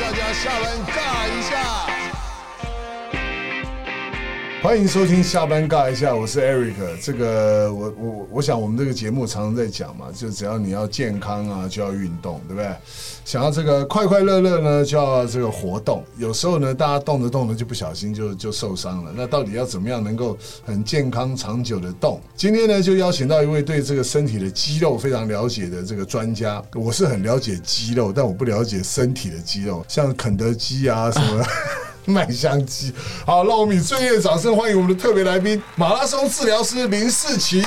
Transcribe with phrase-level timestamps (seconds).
[0.00, 2.01] 大家下班尬一下。
[4.62, 6.74] 欢迎收听下班尬一下，我是 Eric。
[7.02, 12.70] 这个我我我想我们这个节目常常在讲嘛，就只要你要健康啊，就要运动，对不对？
[13.24, 16.04] 想要这个快快乐乐呢，就要这个活动。
[16.16, 19.12] 有时候呢，大家动着动着就不小心就就受伤了。
[19.16, 22.20] 那到底要怎么样能够很健康长久的动？
[22.36, 26.62] 今天呢，就邀请到一位对这个身体的肌肉非常了解的这个专家。
[26.76, 31.44] 我是很了解肌肉，但我不了解身体的肌肉，像肯德基啊什么。
[32.06, 32.92] 麦香鸡，
[33.24, 37.64] 好，让我们以最热烈的掌声欢迎我们的特别来宾——马拉松治疗师林世奇。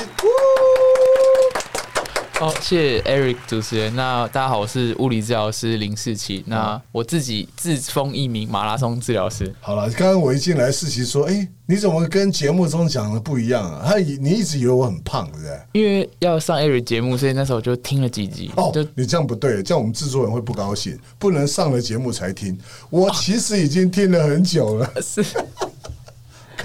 [2.37, 3.95] 好，谢谢 Eric 主持人。
[3.95, 6.43] 那大家好，我是物理治疗师林世奇。
[6.45, 9.55] 那我自己自封一名马拉松治疗师。
[9.61, 15.59] 好了，刚刚我一进来，世奇说：“哎，你怎么跟节目中讲的不一样啊？”他以你一直以为我很胖，对不对？
[15.71, 18.51] 因为要上 Eric 节目，所以那时候就听了几集。
[18.57, 22.57] 哦，就你这样不对，这样我们制作人会不高兴，不能上了节目才听。
[22.89, 25.23] 我其实已经听了很久了， 是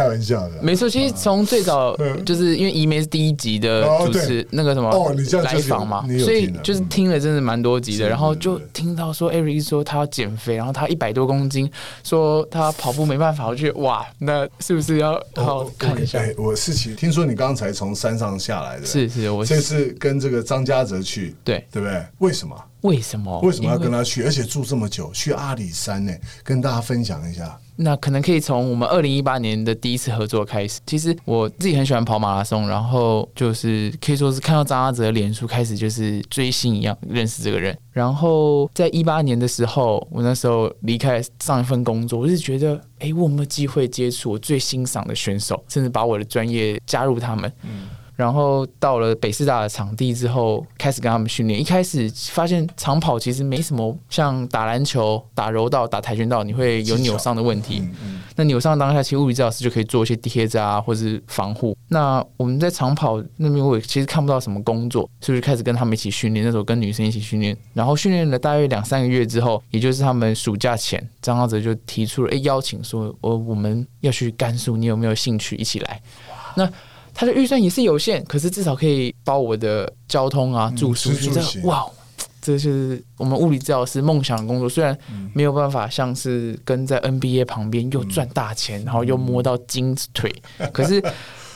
[0.00, 0.62] 开玩笑的。
[0.62, 0.88] 没错。
[0.88, 4.90] 其实从最早嗯就是因为怡梅是第一集的哦主持那个什么
[5.42, 8.08] 来访嘛所以就是听了真的蛮多集的。
[8.08, 11.70] 然后就听到说 Eric 说他要减肥，然后他一百多公斤，
[12.02, 16.18] 说他跑步没办法，我觉得哇，那是不是要好好哦看一下？
[16.18, 22.02] 哎，我世奇，听说你刚才从山上下来的，是是，我这次跟这个张家泽去，对对不对？
[22.18, 22.56] 为什么？
[22.82, 23.40] 为什么？
[23.40, 24.22] 为什么要跟他去？
[24.24, 26.12] 而且住这么久，去阿里山呢？
[26.42, 27.58] 跟大家分享一下。
[27.76, 30.80] 那可能可以从我们二零一八年的第一次合作开始。
[30.86, 37.74] 其实我自己很喜欢跑马拉松，然后就是可以说是看到张阿哲的脸书开始就是追星一样认识这个人。
[37.90, 47.50] 然后在一八年的时候，我那时候离开上一份工作，我是觉得，哎，我有没有机会接触我最欣赏的选手，甚至把我的专业加入他们？
[48.20, 51.58] 然后到了北师大的场地之后，开始跟他们训练。
[51.58, 57.82] 一开始发现长跑其实没什么，像打篮球、打柔道、打跆拳道，你会有扭伤的问题。
[58.36, 61.74] 那扭伤当下，其实物理治疗师就可以做一些贴扎啊，或是防护。
[61.88, 66.44] 那我们在长跑那边，我也其实看不到什么工作，所以就开始跟他们一起训练。
[66.44, 76.02] 那时候跟女生一起训练，然后训练了大约两三个月之后，也就是他们暑假前，张浩哲就提出了，哎，邀请说，我我们要去甘肃，你有没有兴趣一起来？
[76.56, 76.70] 那
[77.14, 81.10] 他的预算也是有限，可是至少可以包我的交通啊、住宿，
[81.64, 81.84] 哇，
[82.40, 84.68] 这就是我们物理治疗师梦想的工作。
[84.68, 84.96] 虽然
[85.34, 90.30] 没有办法像是跟在 NBA 旁边又赚大钱，然后又摸到金腿，
[90.72, 91.02] 可是。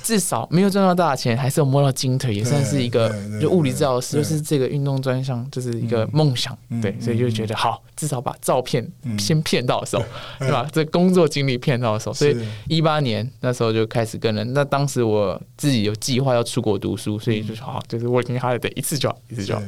[0.04, 3.08] 至少没有赚到大钱，还是有摸到金腿，也算是一个
[3.40, 6.56] 就物理治疗师，就是这个运动专项，就是一个梦想。
[6.82, 8.86] 对，所以就觉得好，至少把照片
[9.18, 10.00] 先骗到手，
[10.38, 10.68] 对吧？
[10.70, 12.36] 这工作经历骗到手，所以
[12.68, 14.52] 一八年那时候就开始跟人。
[14.52, 19.62] 那当时我自己有计划要出国读书，所以就说好，就是 working hard 的一次就好，一次就好。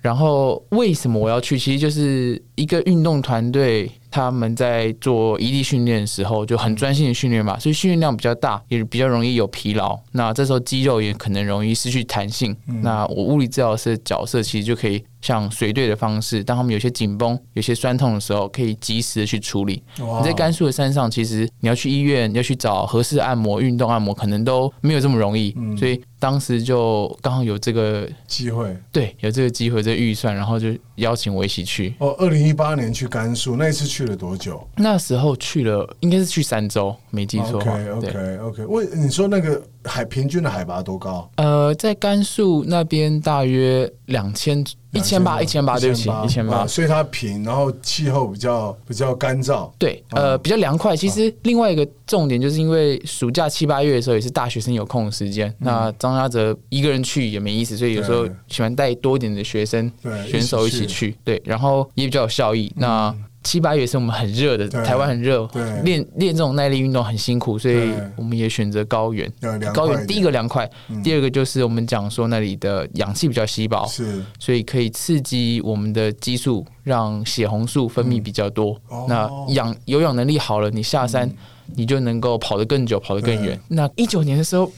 [0.00, 1.58] 然后为什么我要去？
[1.58, 9.98] 其实就是一个运动团队，他们在做移力训练的时候就很专心的训练嘛，所以训练量比较大，也比较容易有疲劳。
[10.12, 12.56] 那这时候肌肉也可能容易失去弹性。
[12.82, 19.82] 那我物理治疗师的角色其实就可以像随队的方式，当他们有些紧绷、有些酸痛的时候，可以及时的去处理。
[19.96, 25.54] 你在甘肃的山上，其实你要去医院，要去找合适的按摩、运动按摩，可能都没有这么容易。
[25.78, 31.94] 所以当时就刚好有这个机会对，有这个机会、这个预算，然后就邀请我一起去。
[31.98, 37.60] 哦，二零一八年去甘肃，那一次去了多久那时候去了，应该是去三周，没记错。
[37.60, 37.70] ？OK
[38.00, 41.30] 对，OK OK，为你说那个海平均的海拔多高？
[41.36, 46.66] 呃，在甘肃那边大约两千一千八，一千八，对不起，一千八啊。
[46.66, 49.70] 所以它平，然后气候比较比较干燥。
[49.78, 50.96] 对，呃，比较凉快。
[50.96, 62.72] 其实另外一个重点就是因为暑假七八月的时候也是大学生有空的时间，那张家泽一个人去也没意思，所以有时候喜欢带多一点的学生对选手一起去，对，然后也比较有效益。
[62.76, 65.48] 那七八月是我们很热的，台湾很热，
[65.82, 69.30] 练练这种耐力运动很辛苦，所以我们也选择高原。
[69.72, 70.70] 高原第一个凉快，
[71.02, 74.22] 第二个就是我们讲说那里的氧气比较稀薄，是。
[74.38, 78.78] 所以可以刺激我们的激素，让血红素分泌比较多。
[78.88, 79.06] 哦。
[79.08, 81.30] 那氧有氧能力好了，你下山、
[81.76, 83.58] 你就能够跑得更久，跑得更远。
[83.68, 84.70] 那一九年的时候。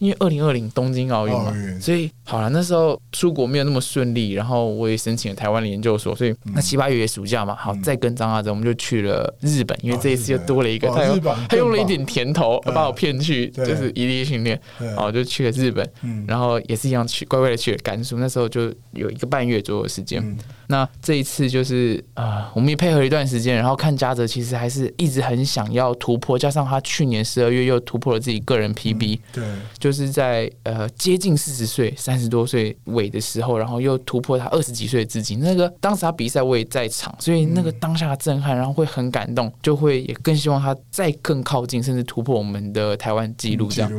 [0.00, 6.52] 因为二零二零东京奥运嘛，所以好了，那时候出国没有那么顺利，然后我也申请了台湾的研究所，所以嗯。
[6.54, 11.34] 那七八月暑假嘛，好，再跟张阿哲，我们就去了日本，因为这一次又多了一个，哦他有日本。
[11.36, 14.88] 更他用了一点甜头把我骗去，就是一地训练，对。
[14.88, 16.24] 然后就去了日本，嗯。
[16.26, 20.36] 然后也是一样去乖乖的去了甘肃，那时候就有一个半月左右的时间。
[20.70, 29.44] 嗯那这一次就是啊、呃我们也配合了一段时间，然后看嘉泽其实还是一直很想要突破，加上他去年十二月又突破了自己个人 PB，、对，
[29.78, 35.34] 就就是在呃接近四十岁、三十多岁尾的时候，然后又突破他二十几岁的自己。
[35.34, 43.90] 那个当时他比赛我也在场，所以那个当下的震撼，然后会很感动，就会也更希望他再更靠近，甚至突破我们的台湾纪录这样。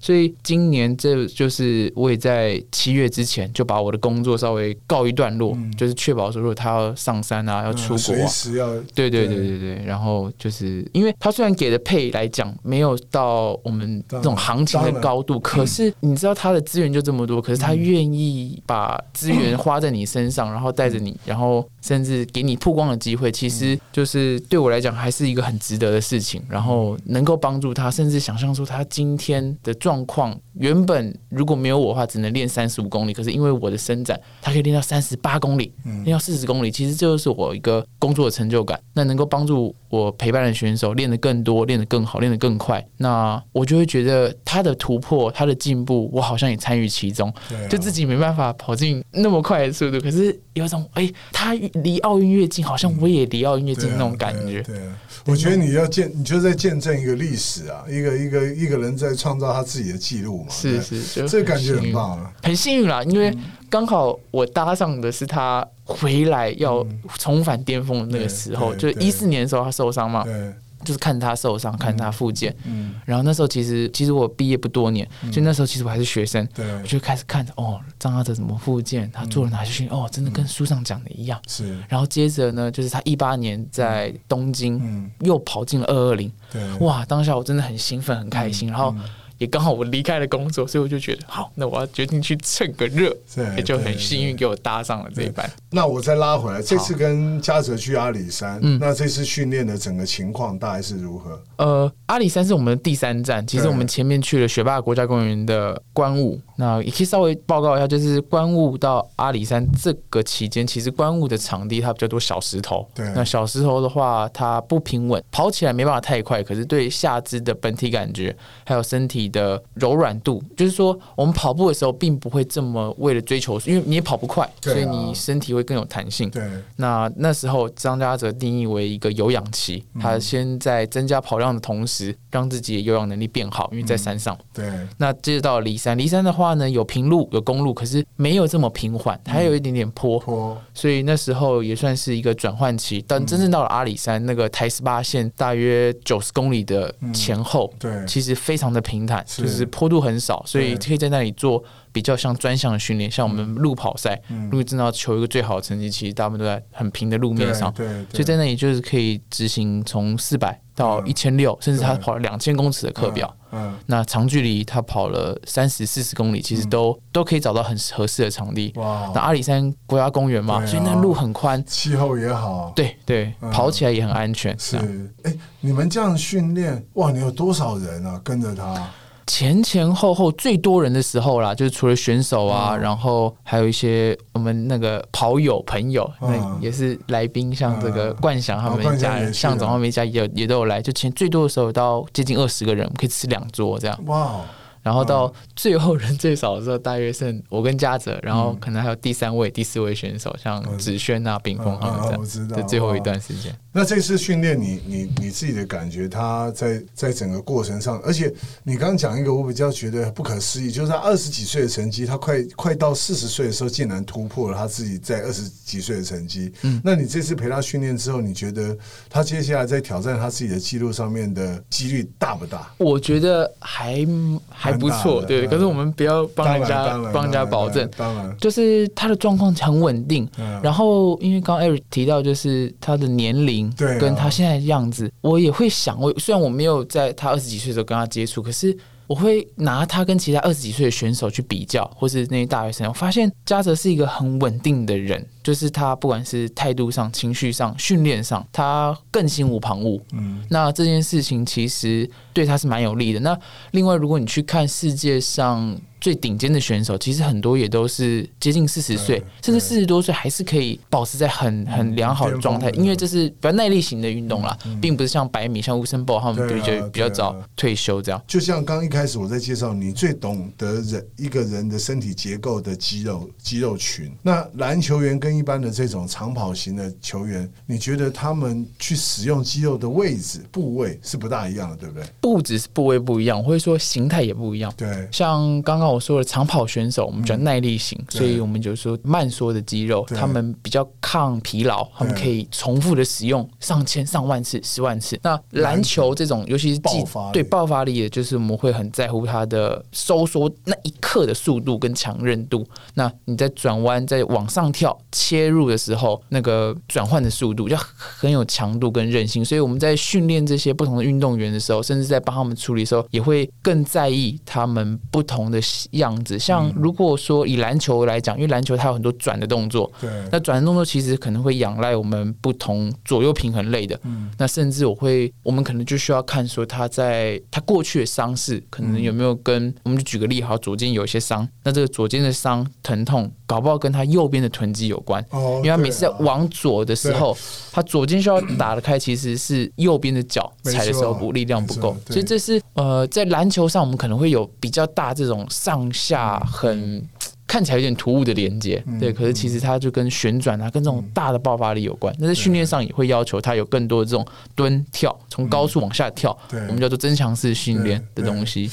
[0.00, 9.84] 所以今年这就是我也在七月之前就把我的工作稍微告一段落，就是确保说如果他要上山啊，要出国，随时要对对对对对。
[9.84, 26.42] 然后就是因为他虽然给的配来讲没有到我们这种行情的高度，可是你知道他的资源就这么多，可是他愿意把资源花在你身上，然后带着你，然后甚至给你曝光的机会，其实就是对我来讲还是一个很值得的事情。
[26.48, 29.89] 然后能够帮助他，甚至想象出他今天的状。
[29.90, 33.12] 状况原本如果没有我的话，只能练三十五公里。
[33.12, 35.72] 可是因为我的伸展，它可以练到三十八公里，
[36.04, 36.70] 练到四十公里。
[36.70, 38.78] 其实这就是我一个工作的成就感。
[38.94, 47.32] 那能够帮助我陪伴的选手练得更多、练得更好、练得更快，那我就会觉得他的突破、他的进步，我好像也参与其中。
[47.68, 54.62] 就自己没办法跑进那么快的速度，可是有种哎，他离奥运越近，好像我也离奥运越近那种感觉。
[54.62, 54.76] 对，
[55.24, 59.79] 我觉得你要见，你就在见证一个历史啊，一个一个一个人在创造他自己。
[59.90, 62.88] 的记录嘛，是是，这感觉很棒啊，很幸运。
[62.88, 63.36] 啦，因为
[63.68, 66.86] 刚好我搭上的是他回来要
[67.18, 70.52] 重返巅峰的那个时候，就一四年的时候他受伤嘛，对。
[70.82, 81.76] 就是看他受伤，看他复健，嗯，然后那时候其实其实我毕业不多年，所以那时候其实我还是学生，对，我就开始看着哦，张阿哲怎么复健，他做了哪些训练，哦，真的跟书上讲的一样，是。
[81.86, 88.94] 然后接着呢，就是他一八年在东京又跑进了二二零，对，哇，当下我真的很兴奋，很开心，然后。
[89.40, 93.10] 也刚好我离开了工作，所以我就觉得好，那我要决定去蹭个热，
[93.56, 95.50] 也就很幸运给我搭上了这一班。
[95.70, 101.42] 那我再拉回来，这次跟嘉泽去阿里山，嗯那这次训练的整个情况大概是如何？
[101.56, 119.29] 呃，阿里山是我们的第三站，其实我们前面去了学霸国家公园的观雾，那也可以稍微报告一下，就是观雾到阿里山这个期间，其实观雾的场地它比较多小石头，对，那小石头的话它不平稳，跑起来没办法太快，可是对下肢的本体感觉还有身体。
[119.30, 126.28] 的柔软度，就是说，我们跑步的时候，并不会这么为了追求，因为你也跑不快，所以你身体会更有弹性。
[126.30, 126.42] 对，
[126.76, 134.36] 那那时候张家泽定义为一个有氧期，他先在增加跑量的同时，让自己的有氧能力变好，因为在山上。
[134.52, 143.04] 对，那接着到骊山，骊山的话呢，有平路有公路，可是没有这么平缓，还有一点点坡，坡，所以那时候也算是一个转换期。
[143.06, 149.19] 但真正到了阿里山，那个台十八线大约九十公里的前后，对，其实非常的平坦。
[149.26, 151.62] 就是坡度很少，所以可以在那里做
[151.92, 168.72] 比较像专项的训练，像我们路跑赛，如果真的要求一个最好的成绩，其实大部分都在很平的路面上，对，所以在那里就是可以执行从四百到一千六，甚至他跑了两千公尺的课表，嗯，那长距离他跑了三十四十公里，其实都都可以找到很合适的场地。
[168.76, 174.56] 哇，那阿里山国家公园嘛，所以那路很宽，气候也好，对对，跑起来也很安全。
[174.58, 174.76] 是，
[175.24, 178.20] 哎，你们这样训练，哇，你有多少人啊？
[178.22, 178.88] 跟着他？
[179.30, 190.82] 前前后后最多人的时候啦，就是除了选手啊，然后还有一些我们那个跑友朋友，那也是来宾，像这个冠翔他们家人，向总他们家也也都有来。
[190.82, 193.96] 就前最多的时候到接近二十个人，可以吃两桌这样。
[194.06, 194.40] 哇！
[194.82, 202.48] 然后到最后人最少的时候，大约剩我跟嘉泽，然后可能还有第三位、第四位选手，像子轩啊、炳峰他们这样。
[202.48, 203.54] 的最后一段时间。
[203.72, 208.32] 那这次训练，你你你自己的感觉，他在在整个过程上，而且
[208.64, 216.52] 你刚刚讲一个我比较觉得不可思议，就是他二十几岁的成绩，他快快到四十岁的时候，竟然突破了他自己在二十几岁的成绩。
[216.62, 218.76] 嗯，那你这次陪他训练之后，你觉得
[219.08, 222.74] 他接下来在挑战他自己的记录上面的几率大不大？
[222.76, 224.04] 我觉得还
[224.48, 225.46] 还不错，对。
[225.46, 230.28] 可是我们不要帮人家帮人家保证，当然，就是他的状况很稳定。
[230.60, 233.59] 然后因为刚刚 Eric 提到，就是他的年龄。
[233.70, 238.76] 对，跟他现在的样子，我也会想，我虽然我没有在他二十几岁的时候跟他接触，可是
[239.08, 250.00] 我会拿他跟其他二十几岁的选手去比较，或是那些大学生，我发现嘉泽是一个很稳定的人，就是他不管是态度上、情绪上、训练上，他更心无旁骛。
[250.12, 253.18] 嗯，那这件事情其实对他是蛮有利的。
[253.18, 253.36] 那
[253.72, 255.76] 另外，如果你去看世界上。
[256.00, 268.22] 最顶尖的选手，其实很多也都是接近四十岁，甚至四十多岁还是可以保持在很很良好的状态，因为这是比较耐力型的运动啦，并不是像百米、像乌森堡他们比较比较早退休这样。
[268.26, 274.12] 就像刚一开始我在介绍，你最懂得人一个人的身体结构的肌肉肌肉群。
[274.22, 282.04] 那篮球员跟跟一般的这种长跑型的球员，你觉得他们去使用肌肉的位置部位是不大一样的，对不对？
[282.20, 284.74] 不只是部位不一样，或者说形态也不一样。
[284.76, 295.18] 对，像刚刚我说的长跑选手，我们叫耐力型，对所以我们就说慢缩的肌肉，他们比较抗疲劳，他们可以重复的使用上千上万次、十万次。
[295.22, 302.66] 那篮球这种，尤其是技爆发力对爆发力也，就是我们会很在乎它的收缩那一刻的速度跟强韧度。
[302.94, 309.44] 那你在转弯、在往上跳、切入的时候，那个转换的速度就很有强度跟韧性。
[309.44, 315.60] 所以我们在训练这些不同的运动员的时候，甚至在帮他们处理的时候，也会更在意他们不同的
[315.92, 316.38] 样子。
[316.38, 324.30] 像如果说以篮球来讲，因为篮球它有很多转的动作，对，那转的动作其实可能会仰赖我们不同左右平衡类的，嗯。
[324.38, 335.24] 那甚至我会，我们可能就需要看说他在他过去的伤势，可能有没有跟，我们就举个例，好，左肩有一些伤，那这个左肩的伤疼痛，搞不好跟他右边的臀肌有关。
[335.30, 337.36] 哦因为他每次在往左的时候，
[337.72, 341.94] 他左肩需要打得开，其实是右边的脚踩的时候不力量不够。
[342.08, 347.06] 所以这是呃，在篮球上我们可能会有比较大这种上下很。
[347.46, 352.14] 看起来有点突兀的连接，嗯对，可是其实它就跟旋转啊，跟这种大的爆发力有关。
[352.16, 354.24] 那在训练上也会要求它有更多的这种
[354.54, 358.70] 蹲跳，从高处往下跳，我们叫做增强式训练的东西。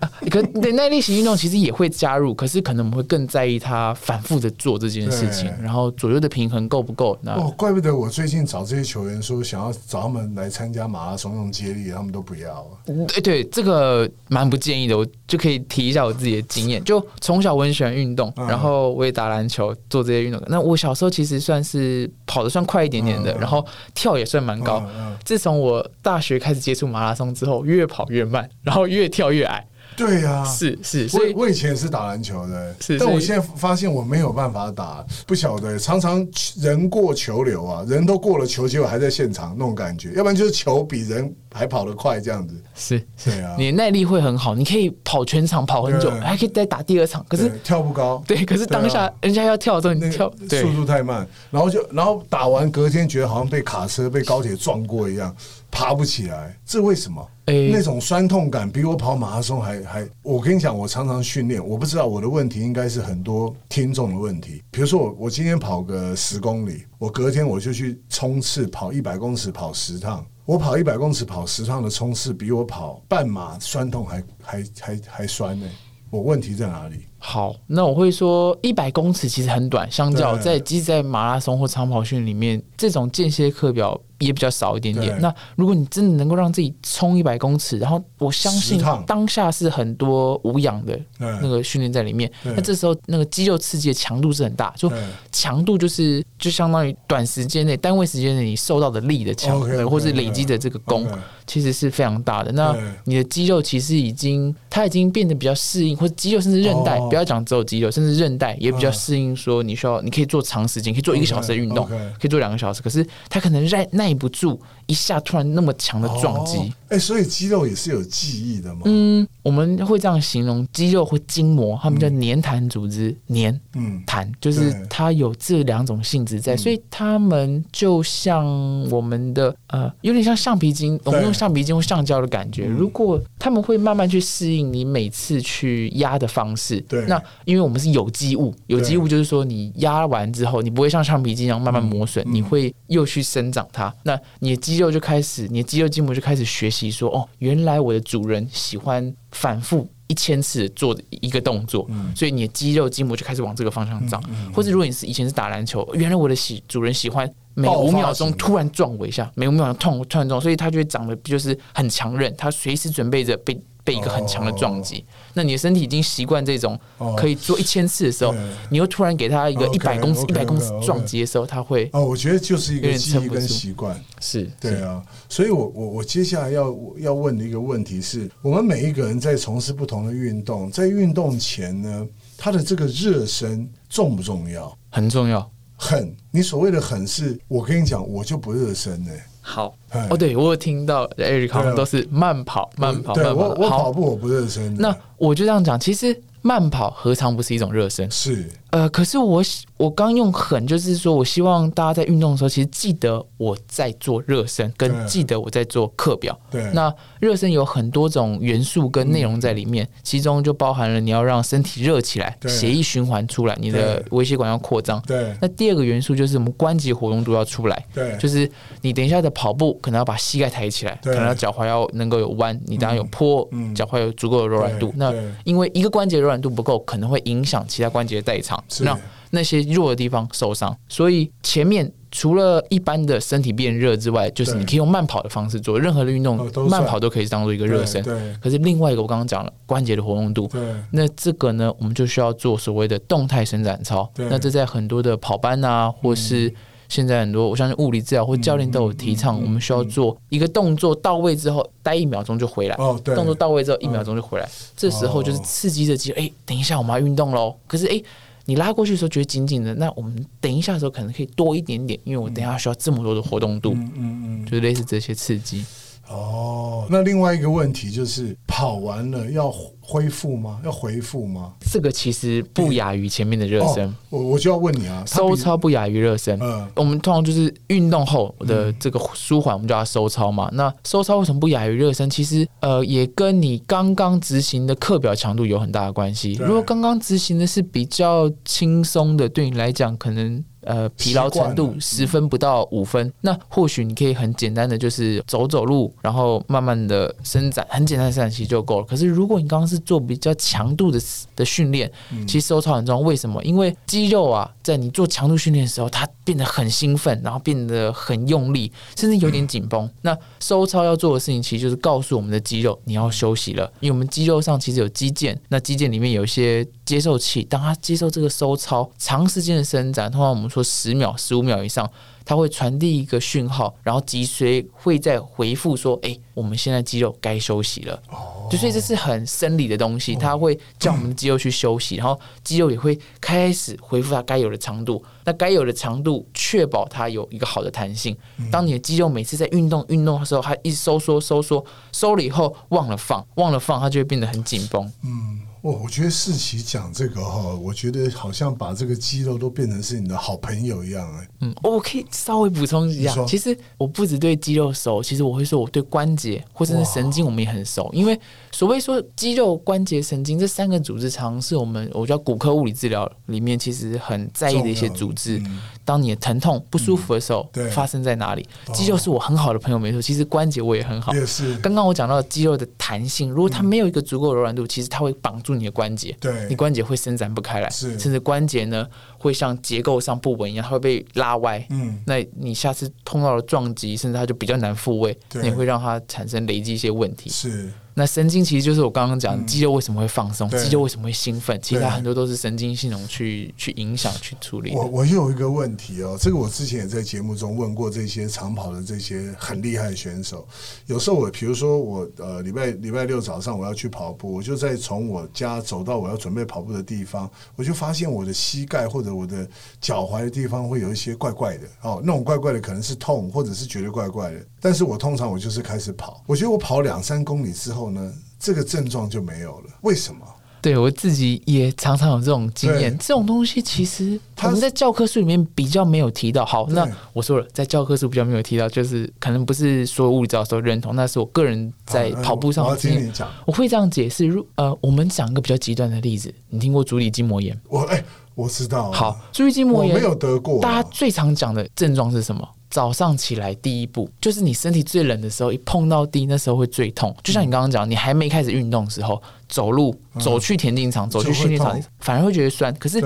[0.00, 7.18] 啊，可对耐力型运动其实也会加入，可是可能我们会更在意他反复的做这件事情，然后左右的平衡够不够。
[7.22, 12.80] 那哦，怪不得我最近找这些球员说想要找他们来参加马拉松用接力，他们都不要啊。
[13.08, 14.96] 对对，这个蛮不建议的。
[14.96, 20.42] 我就可以提一下我自己的经验，就从小我很喜欢运动，嗯然后我也打篮球，做这些运动。
[20.48, 23.64] 那我小时候其实算是跑得算快一点点的，然后
[23.94, 24.82] 跳也算蛮高。
[25.24, 29.66] 自从我大学开始接触马拉松之后，越跑越慢，然后越跳越矮。
[29.96, 36.26] 对呀、是是，所以我我以前也是打篮球的，是但我现在发现我没有办法打，不晓得常常
[36.58, 42.54] 人过球流啊，人都过了球，结果还在现场那种感觉，要不然就是球比人还跑得快这样子。
[42.74, 43.30] 是是。
[43.42, 46.20] 啊，你的耐力会很好，你可以跑全场跑很久，对。
[46.20, 47.24] 还可以再打第二场。
[47.28, 55.34] 可是跳不高，对，可是当下人家要跳的时候，你跳速度太慢，然后就然后打完隔天觉得好像被卡车、被高铁撞过一样，
[55.80, 57.26] 爬不起来，这为什么？
[57.46, 64.62] 诶那种酸痛感比我跑马拉松还还，我跟你讲，我常常训练，我不知道我的问题应该是很多听众的问题。
[64.70, 75.66] 比如说我我今天跑个十公里，我隔天我就去冲刺跑一百公尺跑十趟，我跑一百公尺跑十趟的冲刺比我跑半马酸痛还还还还酸呢、
[76.10, 77.06] 我问题在哪里？
[77.22, 85.16] 好，那我会说一百公尺其实很短，相较在即使在马拉松或长跑训里面，这种间歇课表也比较少一点点。
[85.20, 94.90] 那如果你真的能够让自己冲一百公尺，然后我相信当下是很多无氧的那个训练在里面，那这时候那个肌肉刺激的强度是很大，就
[95.30, 101.06] 强度就是就相当于短时间内单位时间内你受到的力的强或是累积的这个功
[101.46, 102.50] 其实是非常大的。
[102.52, 102.74] 那
[103.04, 114.58] 你的肌肉其实已经它已经变得比较适应，或者肌肉甚至韧带，哦不要讲只有肌肉，甚至韧带也比较适应，说你需要你可以做长时间，可以做一个小时的运动可以做两个小时，可是他可能耐耐不住
[114.90, 116.58] 一下突然那么强的撞击。
[116.58, 118.80] 哦哎、所以肌肉也是有记忆的嘛。
[118.84, 128.44] 嗯，我们会这样形容肌肉或筋膜，他们叫黏弹组织，黏嗯，弹就是它有这两种性质在，所以它们就像
[128.90, 132.66] 我们的呃，有点像橡皮筋，我们用橡皮筋或橡胶的感觉。
[132.66, 143.94] 如果他们会慢慢去适应你每次去压的方式，对那因为我们是有机物，有机物就是说你压完之后，你不会像橡皮筋一样慢慢磨损，你会又去生长它。
[144.02, 149.88] 那你的肌肉就开始，你的肌肉筋膜就开始学习说，哦，原来我的主人喜欢反复。
[150.08, 154.20] 一千次做一个动作，所以你的肌肉筋膜就开始往这个方向长。
[154.52, 165.04] 或者如果你是以前是打篮球，原来我的喜主人喜欢每五秒钟突然撞我一下，每五秒钟痛突然撞，所以他就会长得就是很强韧，他随时准备着被被一个很强的撞击。
[165.34, 173.98] 那你的身体已经习惯这种哦可以做一千次的时候对，你又突然给他一个一百公尺、一百公尺撞击的时候，他会哦，我觉得就是一个记忆跟习惯。
[174.20, 182.06] 是对啊，所以我我我接下来要要问的一个问题是，我们每一个人在从事不同的运动，在运动前呢，
[182.36, 184.76] 他的这个热身重不重要？
[184.90, 185.50] 很重要。
[185.76, 189.10] 很，你所谓的很是，我跟你讲，我就不热身呢、
[189.40, 193.32] 好哎哦，对我有听到 Eric 好对啊像都是慢跑、慢跑、慢跑。
[193.34, 194.74] 我我跑好，步我不热身。
[194.76, 198.10] 那我就这样讲，其实慢跑何尝不是一种热身？
[198.10, 199.42] 是呃，可是我
[199.76, 206.38] 我刚用狠，就是说我希望大家在运动的时候，其实记得我在做热身，跟记得我在做课表。
[206.50, 215.00] 对，那热身有很多种元素跟内容在里面，其中就包含了你要让身体热起来，血液循环出来，你的微血管要扩张。
[215.06, 218.48] 对那第二个元素就是我们关节活动度要出来，对，就是
[218.82, 224.92] 你等一下的跑步可能要把膝盖抬起来，可能要脚踝要能够有弯，你当然有坡，嗯脚踝有足够的柔软度。
[224.96, 225.12] 那
[225.44, 228.98] 因为一个关节柔软度不够，可能会影响其他关节的代偿，是让
[229.30, 230.76] 那些弱的地方受伤。
[230.88, 236.36] 所以前面除了一般的身体变热之外，就是你可以用慢跑的方式做任何的运动
[236.68, 238.02] 慢跑都可以当做一个热身。
[238.02, 244.10] 对可是另外一个我刚刚讲了关节的活动度，对那这个呢，我们就需要做所谓的动态伸展操。
[244.16, 246.52] 那这在很多的跑班啊，或是
[246.88, 252.74] 现在很多，我相信物理治疗或教练都有提倡，我们需要做一个动作到位之后，待一秒钟就回来。
[252.74, 254.48] 哦对，动作到位之后，一秒钟就回来。
[254.76, 257.54] 这时候就是刺激着肌肉，哎，等一下我们要运动喽。
[257.68, 258.02] 可是哎。
[258.50, 265.64] 你拉过去的时候觉得紧紧的，那我们等一下的时候可能可以多一点点，因为我等一下需要这么多的活动度，嗯嗯嗯，就是类似这些刺激。
[266.08, 269.48] 哦，那另外一个问题就是跑完了要
[269.90, 270.60] 恢复吗？
[270.64, 271.52] 要回复吗？
[271.60, 276.38] 这个其实不亚于前面的热身哦，，我我就要问你啊，收操不亚于热身。
[276.40, 280.48] 嗯我们通常就是运动后的这个舒缓，我们叫它收操嘛。
[280.52, 282.08] 那收操为什么不亚于热身？
[282.08, 286.34] 其实呃，也跟你刚刚执行的课表强度有很大的关系。
[286.34, 290.44] 如果刚刚执行的是比较轻松的，对你来讲可能。
[290.62, 298.86] 呃，疲劳程度十分不到五分，那或许你可以很简单的就是走走路，然后慢慢的伸展，很简单的伸展其实就够了。
[298.86, 301.00] 可是如果你刚刚是做比较强度的
[301.34, 303.00] 的训练，嗯其实收操很重要。
[303.00, 303.42] 为什么？
[303.44, 309.88] 因为肌肉啊，在你做强度训练的时候，它变得很兴奋，然后变得很用力，甚至有点紧绷。
[310.02, 321.88] 那收操要做的事情，其实就是告诉我们的肌肉你要休息了，因为我们肌肉上其实有肌腱，那肌腱里面有一些接受器，当它接受这个收操长时间的伸展，通常我们说十秒、十五秒以上。
[322.22, 328.00] 它会传递一个讯号，然后脊髓会再回复说：“哎、我们现在肌肉该休息了。”
[328.48, 335.02] 就所以这是很生理的东西，它会叫我们的肌肉去休息，然后肌肉也会开始恢复它该有的长度。
[335.24, 338.16] 那该有的长度，确保它有一个好的弹性。
[338.52, 344.92] 当你的肌肉每次在运动运动的时候，它一收缩收缩，收了以后忘了放，忘了放，它就会变得很紧绷。
[345.02, 358.18] 嗯，我我觉得世奇讲这个哈，我觉得好像把这个肌肉都变成是你的好朋友一样哎、嗯，我可以稍微补充一下，其实我不只对肌肉熟，其实我会说我对关节或者是神经我们也很熟，因为
[358.52, 365.38] 所谓说肌肉、关节、神经这三个组织，常常是我们我叫骨科物理治疗里面其实很在意的一些组织。
[365.38, 368.46] 嗯当你的疼痛不舒服的时候，对发生在哪里？
[368.72, 370.00] 肌肉是我很好的朋友，没错。
[370.00, 371.12] 其实关节我也很好。
[371.14, 378.86] 也是刚刚我讲到肌肉的弹性，如果它没有一个足够柔软度，其实它会绑住你的关节，对你关节会伸展不开来，是甚至关节呢
[379.18, 381.66] 会像结构上不稳一样，它会被拉歪。
[381.70, 387.28] 嗯那你下次碰到了撞击，甚至它就比较难复位，对那也会让它产生累积一些问题。
[387.28, 394.86] 是那神经其实就是我刚刚讲肌肉为什么会放松，肌肉为什么会兴奋，其实它很多都是神经系统去去影响、去处理我。
[394.86, 400.48] 我又有一个问题哦，这个我之前也在节目中问过这些长跑的这些很厉害的选手。
[400.86, 409.46] 有时候我比如说我呃礼拜礼拜六早上我要去跑步，我就在从我家走到我要准备跑步的地方，我就发现我的膝盖或者我的
[409.78, 414.40] 脚踝的地方会有一些怪怪的哦，那种怪怪的可能是痛或者是觉得怪怪的。
[414.60, 419.70] 但是我通常我就是开始跑，我觉得我跑两三公里之后呢，这个症状就没有了。
[419.80, 420.20] 为什么？
[420.62, 426.44] 对我自己也常常有这种经验，这种东西其实它我们在教科书里面比较没有提到。
[426.44, 433.10] 好，那我说了，在教科书比较没有提到，就是可能不是所有物理治疗师都认同，那是我个人在跑步上我的经验。
[433.10, 433.26] 讲。
[433.46, 437.58] 我会这样解释，如呃，我们讲一个比较极端的例子，你听过足底筋膜炎？
[437.66, 438.92] 我哎、我知道。
[438.92, 440.60] 好，，足底筋膜炎我没有得过。
[440.60, 442.46] 大家最常讲的症状是什么？
[442.70, 447.14] 早上起来第一步就是你身体最冷的时候，一碰到地，那时候会最痛。
[447.24, 452.72] 就像你刚刚讲，你还没开始运动的时候，走路走去田径场、走去训练场反而会觉得酸。
[452.76, 453.00] 可是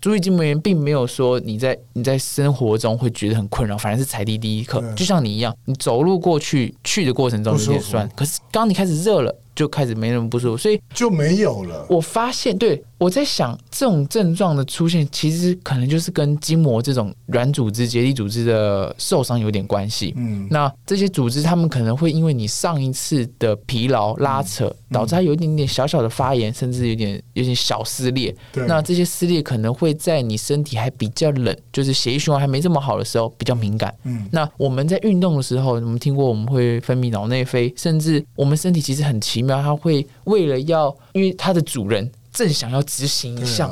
[0.00, 4.80] 足底筋膜炎并没有说你在你在生活中会觉得很困扰，反而是踩地第一课。
[4.94, 10.56] 就像你一样，你走路过去去的过程中有点酸，可是刚你开始热了，就开始没那么不舒服。
[10.56, 11.84] 所以就没有了。
[11.90, 20.14] 我发现，对我在想，这种症状的出现，其实可能就是跟筋膜这种软组织、结缔组织的受伤有点关系。
[20.16, 28.34] 嗯，那这些组织，他们可能会因为你上一次的疲劳拉扯，嗯导致它有一点点小小的发炎，甚至有点有点小撕裂。
[28.52, 33.92] 对那这些撕裂可能会在你身体还比较冷，就是血液循环还没这么好的时候比较敏感。
[34.04, 43.68] 嗯那我们在运动的时候，我们听过我们会分泌脑内啡，甚至我们身体其实很奇然后，它会为了要，因为它的主人正想要执行一项、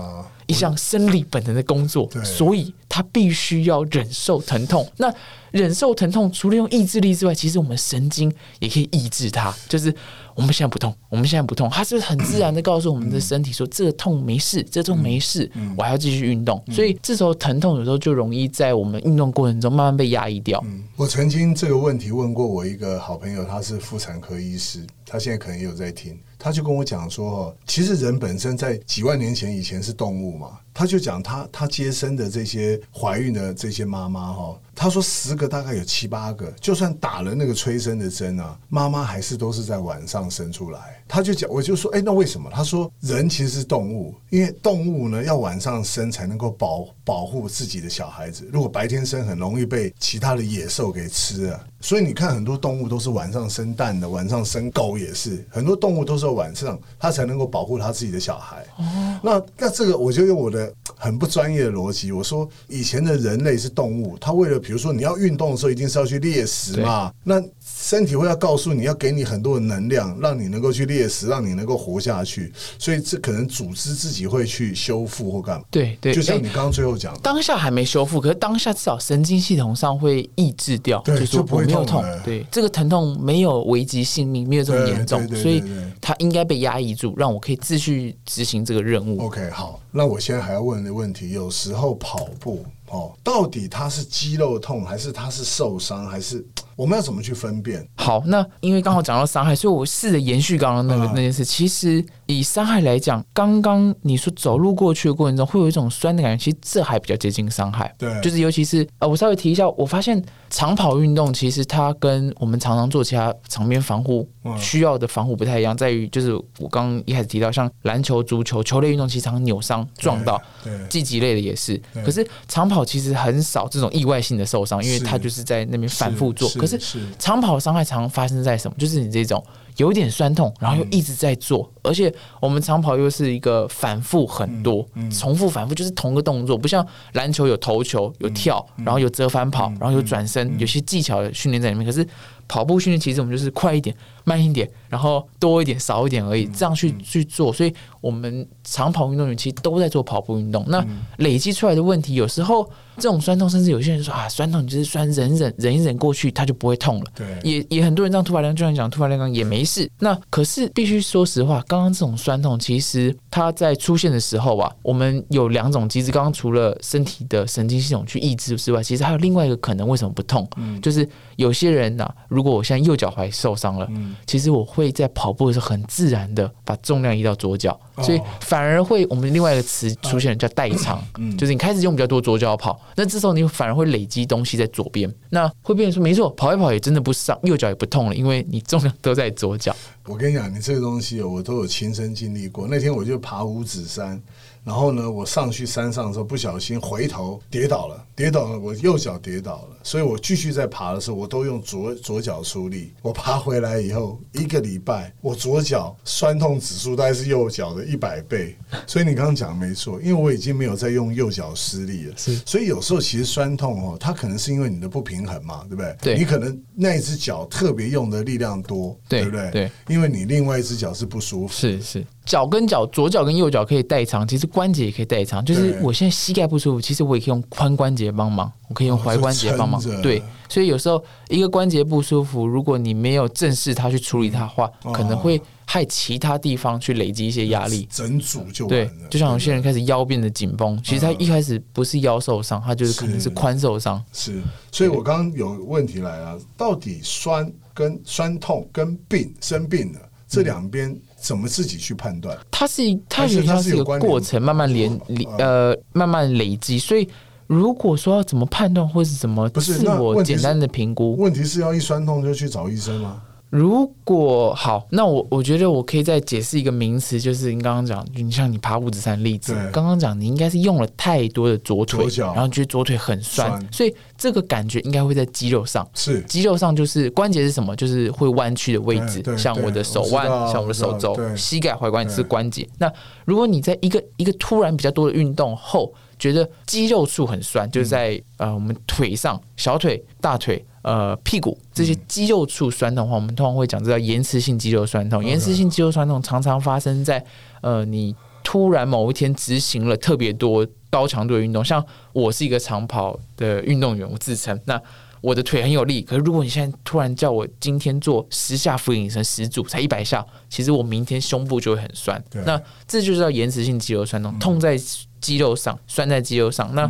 [0.46, 4.88] 一项生理本能的工作，所以他必须要忍受疼痛。
[4.96, 5.12] 那
[5.52, 9.94] 忍受疼痛，除了用意志力之外，其实我们神经也可以抑制它，就是
[10.34, 16.62] 我们现在不痛，我们现在不痛，它是很自然的告诉我们的身体说，这个痛没事，这痛没事，我还要继续运动。
[16.70, 20.62] 所以这时候疼痛有时候就容易在我们运动过程中慢慢被压抑掉。
[20.96, 41.02] 我曾经这个问题问过我一个好朋友，他是妇产科医师，他现在可能也有在听，他就跟我讲说，其实人本身在几万年前以前是动物嘛，他就讲他他接生的这些怀孕的这些妈妈哈，他说十个大概有七八个，就算打了那个催生的针啊，妈妈还是都是在晚上生出来。
[41.08, 42.50] 他就讲，我就说，哎，那为什么？
[42.52, 51.64] 他说人其实是动物，因为动物呢要晚上生才能够保保护自己的小孩子，如果白天生很容易被其他的野兽给吃啊。
[51.80, 58.66] 所以你看，很多动物都是晚上生蛋的，晚上生狗也是，很多动物都是晚上它才能够保护它自己的小孩。
[58.76, 60.65] 哦那那这个我就用我的
[60.96, 75.64] 很不专业的逻辑，我说以前的人类是动物，他为了比如说你要运动的时候，一定是要去猎食嘛，那身体会要告诉你要给你很多的能量，让你能够去猎食，让你能够活下去，所以这可能组织自己会去修复或干嘛。
[75.70, 89.20] 对对，哎就像你刚刚最后讲的，当下还没修复，可是当下至少神经系统上会抑制掉，对就不会痛痛，对，这个疼痛没有危及性命，没有这么严重对，所以对对它应该被压抑住，让我可以继续执行这个任务。
[89.22, 97.86] OK，好，那我现在还要问的问题，有时候跑步哦，到底它是肌肉痛，还是它是受伤，还是我们要怎么去分辨？
[97.96, 101.44] 好，那因为刚好讲到伤害，所以我试着延续刚刚那个嗯那件事。
[101.44, 107.94] 其实以伤害来讲，刚刚你说走路过去的过程中会有一种酸的感觉，其实这还比较接近伤害。
[107.96, 120.40] 对就是尤其是呃，我稍微提一下，我发现长跑运动其实它跟我们常常做其他场边防护嗯需要的防护不太一样，在于就是我刚刚一开始提到，像篮球、足球球类运动，其实常常扭伤撞到。
[120.64, 126.48] 对，积极类的也是，可是长跑其实很少这种意外性的受伤，因为它就是在那边反复做。
[126.50, 128.76] 可是是长跑伤害常常发生在什么？
[128.78, 129.44] 就是你这种
[129.76, 141.86] 有点酸痛，然后又一直在做，而且我们长跑又是一个反复很多，重复反复就是同个动作，不像篮球有投球、有跳，然后有折返跑，然后有转身，有些技巧的训练在里面。
[141.86, 142.06] 可是
[142.48, 143.94] 跑步训练其实我们就是快一点、
[144.24, 147.52] 慢一点，然后多一点、少一点而已，这样去去做。
[147.52, 150.64] 所以我们长跑运动员其实都在做跑步运动。
[150.68, 150.84] 那
[151.18, 157.04] 累积出来的问题，有时候这种酸痛，甚至有些人说啊，酸痛你就是酸忍忍忍一忍过去，它就不会痛了。
[157.14, 159.90] 对也也很多人这样突发量，就像你讲突发量刚也没事。
[160.00, 166.10] 那可是必须说实话，刚刚这种酸痛，其实它在出现的时候啊，我们有两种机制。
[166.10, 170.48] 刚刚除了身体的神经系统去抑制之外，其实还有另外一个可能，为什么不痛？
[170.56, 171.06] 嗯就是
[171.36, 181.02] 有些人呐、如果我现在右脚踝受伤了，嗯其实我会在跑步的时候很自然的把重量移到左脚，所以反而会我们另外一个词出现叫代偿，
[181.36, 189.74] 就是你开始用比较多左脚跑，那这时候你反而会累积东西在左边，那会变成说没错，跑一跑也真的不伤，右脚也不痛了，因为你重量都在左脚。
[190.04, 192.66] 我跟你讲，你这个东西我都有亲身经历过。
[192.68, 194.22] 那天我就爬五指山，
[194.66, 202.92] 然后呢，我上去山上的时候不小心回头跌倒了，跌倒了，我右脚跌倒了，所以我继续在爬的时候，我都用左左脚出力。
[203.00, 208.56] 我爬回来以后一个礼拜，我左脚酸痛指数大概是右脚的一百倍。
[208.88, 215.96] 所以你刚刚讲的没错，因为我已经没有在用右脚施力了，是所以有时候其实酸痛哦，它可能是因为你的不平衡嘛，对不对？
[216.02, 219.48] 对你可能那一只脚特别用的力量多，对不对？
[219.52, 219.70] 对。
[219.86, 225.42] 因为你另外一只脚是不舒服，是是，脚跟脚，左脚跟右脚可以代偿，其实关节也可以代偿。
[225.44, 229.80] 就是我现在膝盖不舒服，其实我也可以用髋关节帮忙，我可以用踝关节帮忙。
[230.02, 237.86] 对，所以有时候一个关节不舒服，如果你没有正视它去处理它的话，哦可能会害其他地方去累积一些压力。
[237.88, 244.02] 整组就对。，就像有些人开始腰变得紧绷，其实他一开始不是腰受伤，他就是可能是是髋受伤。
[244.12, 252.36] 是，所以我刚刚有问题来了，到底酸跟酸痛跟病生病了这两边怎么自己去判断？
[252.50, 256.78] 它是一它还是一个它是有过程，慢慢连连呃慢慢累积。
[256.78, 257.08] 所以
[257.46, 263.22] 如果说要怎么判断，或是怎么不是自我简单的评估，问题是要一酸痛就去找医生吗？
[263.48, 275.86] 如果好，那我我觉得我可以再解释一个名词，就是你刚刚讲，你像你爬五指山例子，刚刚讲你应该是用了太多的左腿左，然后觉得左腿很酸，酸所以这个感觉应该会在肌肉上。
[275.94, 277.74] 是肌肉上就是关节是什么？
[277.76, 282.68] 就是会弯曲的位置像我的手腕我，像我的手肘膝盖、踝关节是关节。
[282.78, 282.92] 那
[283.24, 290.64] 如果你在一个一个突然比较多的运动后，觉得肌肉处很酸，就是在呃我们腿上、小腿、大腿。
[290.82, 295.24] 呃，屁股这些肌肉处酸痛的话，我们通常会讲这叫延迟性肌肉酸痛。
[295.24, 297.20] 延迟性肌肉酸痛常常发生在
[297.60, 298.14] 呃你
[298.46, 304.80] 突然某一天执行了特别多高强度的运动，像我是一个长跑的运动员，我自称那。
[305.22, 312.22] 我的腿很有力，可是如果你现在突然叫我今天做十下俯卧撑十组才一百下，其实我明天胸部就会很酸。
[312.44, 314.78] 那这就叫延迟性肌肉酸痛，痛在
[315.20, 316.72] 肌肉上，酸在肌肉上。
[316.76, 316.88] 那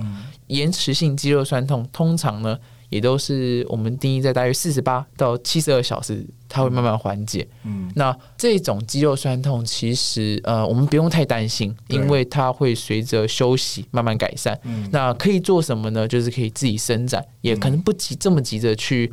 [0.49, 2.59] 延迟性肌肉酸痛通常呢？
[2.89, 7.47] 也都是我们定义在大约四十八到七十二小时，它会慢慢缓解。
[7.65, 14.59] 嗯，那这种肌肉酸痛其实呃，我们不用太担心，因为它会随着休息慢慢改善。
[14.65, 16.07] 嗯，那可以做什么呢？
[16.07, 19.11] 就是可以自己伸展，也可能不急这么急着去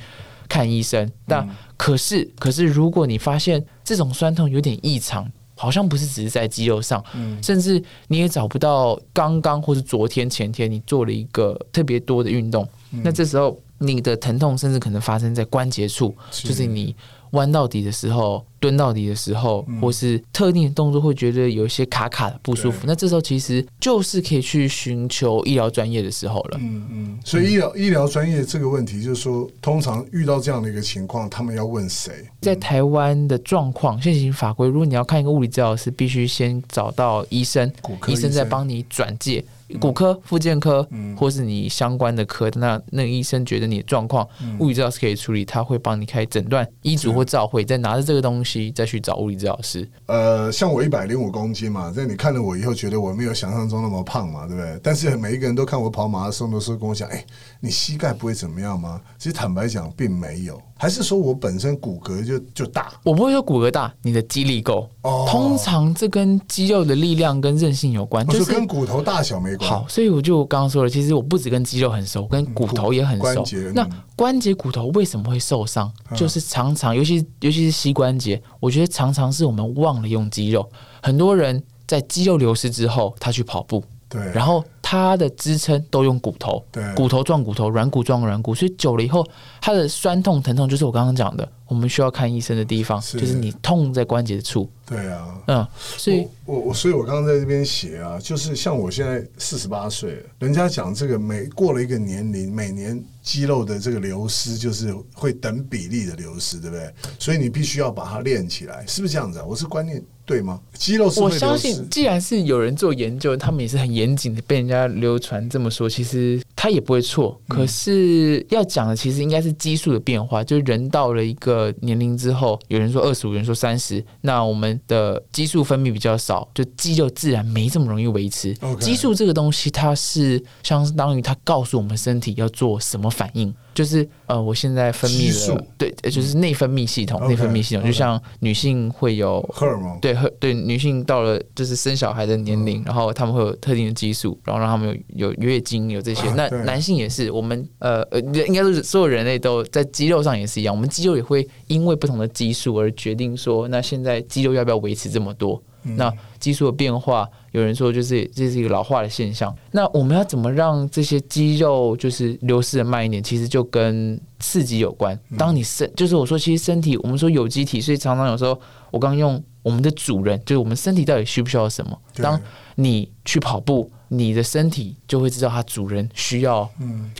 [0.47, 1.11] 看医生。
[1.25, 12.67] 那可是可是，如果你发现这种酸痛有点异常，好像不是只是在肌肉上，嗯，甚至你也找不到刚刚或是昨天前天你做了一个特别多的运动，
[13.03, 13.59] 那这时候。
[13.79, 16.95] 你的疼痛甚至可能发生在关节处，就是你
[17.31, 22.85] 弯到底的时候、蹲到底的时候，或是特定的动作会觉得有一些卡卡的不舒服。
[22.87, 26.57] 那这时候其实就是可以去寻求医疗专业的时候了。
[26.61, 32.13] 嗯嗯，所以医疗医疗专业这个问题，就是说，通常遇到这样的一个情况，他们要问谁？
[32.39, 37.69] 在台湾的状况，现行法规，如果你要看一个物理治疗师，必须先找到医生，
[38.07, 39.43] 医生再帮你转介。
[39.79, 44.27] 骨科、复健科，或是你相关的科，那那个医生觉得你的状况，
[44.59, 49.89] 物理治疗师可以处理，他会帮你开诊断、医嘱或照会，再拿着这个东西再去找物理治疗师。
[50.07, 54.79] 呃，像我一百零五公斤嘛，在你看了我以后，觉得我没有想象中那么胖嘛，对不对？
[54.83, 57.23] 但是每一个人都看我跑马拉松的时候，跟我讲：“哎，
[57.59, 60.61] 你膝盖不会怎么样吗？”其实坦白讲，并没有。
[60.75, 62.91] 还是说我本身骨骼就就大？
[63.03, 64.89] 我不会说骨骼大，你的肌力够。
[65.03, 69.62] 哦，通常这跟肌肉的力量跟韧性有关，就是跟骨头大小没关。
[69.63, 73.43] 好，所以我就刚刚说了，其实我不止跟肌肉很熟，跟骨头也很熟。
[73.73, 75.91] 那关节骨头为什么会受伤？
[76.15, 80.69] 就是常常，尤其尤其是膝关节，我觉得常常是我们忘了用肌肉。
[81.01, 83.83] 很多人在肌肉流失之后，他去跑步。
[84.13, 89.27] 对，然后它的支撑都用骨头，对，骨头撞骨头，软骨撞软骨，所以久了以后，
[89.59, 94.69] 它的酸痛疼痛就是我刚刚讲的，我们需要看医生的地方，就是你痛在关节处。
[94.85, 106.93] 对啊，嗯，所以我我所以我刚刚在这边写啊，就是像我现在四十八岁，人家讲这个每过了一个年龄，每年肌肉的这个流失就是会等比例的流失，对不对？
[107.17, 109.45] 所以你必须要把它练起来，是不是这样子啊？
[109.47, 110.03] 我是观念。
[110.25, 110.59] 对吗？
[110.73, 117.39] 肌肉是我相信，既然是有人做研究，他们也是很严谨的，被人家流传这么说，其实他也不会错。
[117.47, 128.55] 可是要讲的，其实应该是激素的变化，就是人到了一个年龄之后，有人说二十五，有人说三十，那我们的激素分泌比较少，就肌肉自然没这么容易维持。
[128.79, 133.53] 激素这个东西，它是相当于它告诉我们身体要做什么反应。
[133.73, 146.29] 就是呃，我现在分泌了，对，就是内分泌系统，内分泌系统就像女性会有荷尔蒙，对，荷对，女性到了就是生小孩的年龄，然后他们会有特定的激素，然后让他们有有月经，有这些。
[146.35, 155.61] 那男性也是，我们呃呃，应该是所有人类都在肌肉上也是一样，我们肌肉也会因为不同的激素而决定说，那现在肌肉要不要维持这么多？
[155.83, 159.55] 那激素的变化，有人说就是这是一个老化的现象。
[159.71, 163.21] 那我们要怎么让这些肌肉就是流失的慢一点？
[163.21, 165.17] 其实就跟刺激有关。
[165.37, 168.59] 当你身就是我说，其实身体我们说有机体，所以常常有时候
[168.91, 171.97] 我刚用我们的主人，就是我们身体到底需不需要什么？
[172.15, 172.39] 当
[172.75, 176.69] 你去跑步，你的身体就会知道它主人需要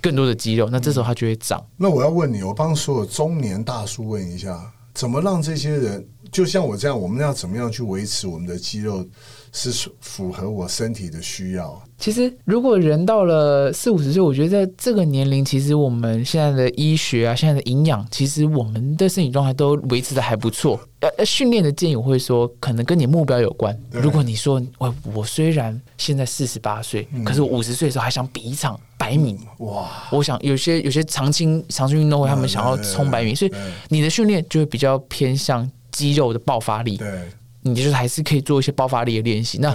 [0.02, 1.64] 更多的肌肉，那这时候它就会长。
[1.78, 6.08] 那我要问你，我帮所有中年大叔问一下，怎么让这些人？
[6.34, 9.06] 就像我这样，我们要怎么样去维持我们的肌肉
[9.52, 11.80] 是符合我身体的需要？
[12.00, 20.80] 其实，如果人到了四五十岁，我觉得在这个年龄，其实我们现在的医学啊，现在的营养，其实我们的身体状态都维持的还不错。
[21.02, 23.80] 呃，训练的建议我会说，可能跟你目标有关。
[23.92, 29.88] 如果你说我我虽然现在四十八岁，可是我五十岁的时候还想比一场百米，哇！
[30.12, 33.52] 我想有些有些长青长青运动会，他们想要冲百米，所以
[33.90, 35.70] 你的训练就会比较偏向。
[35.94, 37.30] 肌肉的爆发力，对，
[37.62, 39.58] 你就是还是可以做一些爆发力的练习。
[39.60, 39.74] 那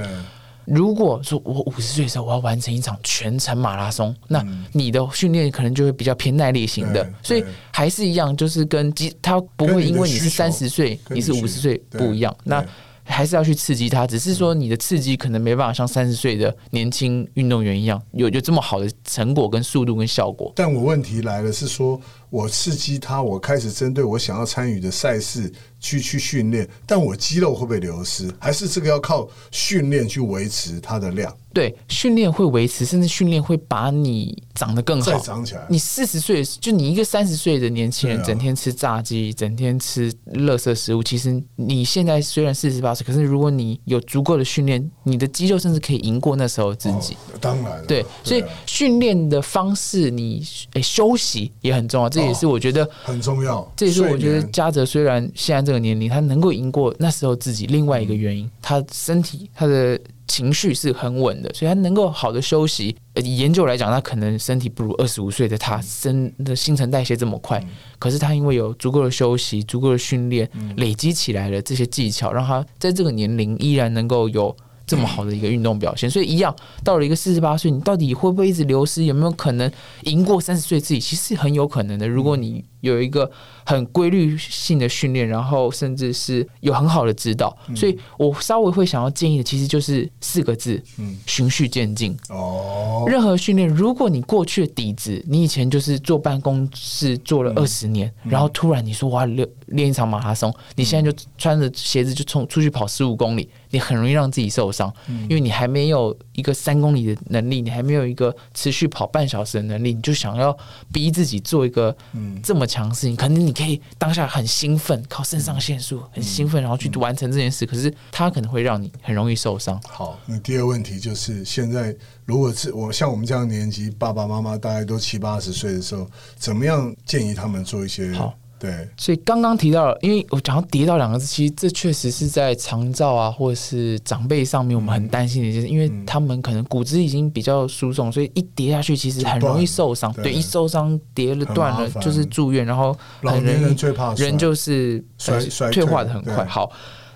[0.66, 7.10] 如果说我五十岁的时候我要完成一场全程马拉松，那你的训练可能就会比较偏耐力型的。
[7.22, 12.36] 所以还是一样，就是跟肌，它不会因为你是三十岁，你是五十岁不一样。
[12.44, 12.62] 那
[13.02, 20.52] 还是要去刺激它，只是说你的刺激可能没办法像三十岁的年轻运动员一样有有这么好的成果跟速度跟效果。
[20.54, 21.98] 但我问题来了，是说
[22.30, 28.30] 我刺激它，我开始针对我想要参与的赛事去去训练，但我肌肉会不会流失？
[28.38, 31.34] 还是这个要靠训练去维持它的量？
[31.50, 47.14] 对，训练会维持，甚至训练会把你长得更好，再长起来你四十岁，就你一个三十岁的年轻人，整天吃炸鸡，整天吃垃圾食物，其实你现在虽然四十八岁，可是如果你有足够的训练，你的肌肉甚至可以赢过那时候自己。
[47.14, 52.88] 哦当然了对，所以啊训练的方式，你诶休息也很重要，这也是我觉得。
[53.02, 53.72] 很重要。
[53.76, 62.96] 这也是我觉得嘉泽虽然现在这个年龄，他能够赢过那时候自己，另外一个原因，他身体他的情绪是很稳的，所以他能够好的休息。
[63.14, 67.64] 呃以研究来讲，他可能身体不如二十五岁的他身的新陈代谢这么快，
[67.98, 74.56] 可是他因为有足够的休息、足够的训练，累积起来了这些技巧，让他在这个年龄依然能够有。
[74.88, 79.04] 这么好的一个运动表现，所以一样到了一个四十八岁，你到底会不会一直流失？
[79.04, 79.70] 有没有可能
[80.04, 80.98] 赢过三十岁自己？
[80.98, 82.08] 其实很有可能的。
[82.08, 83.30] 如果你有一个
[83.68, 91.18] 很规律性的训练，然后甚至是有很好的指导，所以我稍微会想要建议的，其实就是四个字：嗯。
[91.26, 92.16] 循序渐进。
[92.30, 104.90] 哦，任何训练，如果你过去的底子，你以前就是坐办公室坐了二十年，然后突然你说我要练练一场马拉松，你现在就穿着鞋子就冲出去跑十五公里，你很容易让自己受伤，
[105.28, 110.56] 因为你还没有一个三公里的能力，你还没有一个持续跑半小时的能力，你就想要
[110.90, 111.94] 逼自己做一个
[112.42, 119.80] 这么强的事情，可能你可以当下很兴奋，靠肾上腺素很兴奋，然后去完成这件事，可是它可能会让你很容易受伤。
[119.88, 121.92] 好，那第二个问题就是，现在
[122.24, 128.12] 如果是我像我们这样年纪，爸爸妈妈大概都七八十岁的时候，怎么样建议他们做一些？
[128.12, 140.12] 好，对，所以刚刚提到了，因为我讲到跌倒两个字，其实这确实是在长照啊，或者是长辈上面，我们很担心的一件事，因为他们可能骨质已经比较疏松，所以一跌下去其实很容易受伤。
[140.14, 146.44] 对，一受伤跌了断了就是住院，然后老年人很容易最怕摔人就是衰退化的很快。
[146.44, 146.70] 好。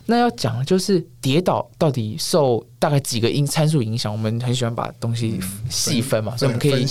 [0.06, 5.38] 那要讲的就是跌倒到底受大概几个因参数影响，我们很喜欢把东西
[5.70, 6.84] 细分嘛，所以我们可以